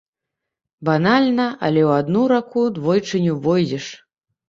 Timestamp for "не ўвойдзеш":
3.31-3.97